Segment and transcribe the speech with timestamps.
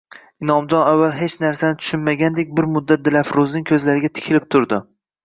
[0.43, 4.81] Inomjon avval hech narsani tushunmagandek bir muddat Dilafruzning ko`zlariga tikilib turdi